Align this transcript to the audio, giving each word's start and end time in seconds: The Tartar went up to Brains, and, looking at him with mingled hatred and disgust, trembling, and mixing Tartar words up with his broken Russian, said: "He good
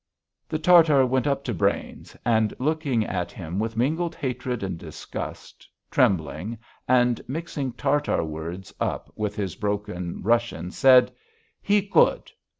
The 0.49 0.57
Tartar 0.57 1.05
went 1.05 1.27
up 1.27 1.43
to 1.43 1.53
Brains, 1.53 2.17
and, 2.25 2.55
looking 2.57 3.05
at 3.05 3.31
him 3.31 3.59
with 3.59 3.77
mingled 3.77 4.15
hatred 4.15 4.63
and 4.63 4.75
disgust, 4.75 5.69
trembling, 5.91 6.57
and 6.87 7.21
mixing 7.27 7.73
Tartar 7.73 8.23
words 8.23 8.73
up 8.79 9.13
with 9.15 9.35
his 9.35 9.55
broken 9.55 10.23
Russian, 10.23 10.71
said: 10.71 11.11
"He 11.61 11.81
good 11.81 12.31